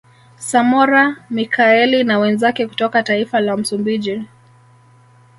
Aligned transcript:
Samora 0.37 1.15
Michaeli 1.29 2.03
na 2.03 2.19
wenzake 2.19 2.67
kutoka 2.67 3.03
taifa 3.03 3.39
la 3.39 3.57
Msumbiji 3.57 4.23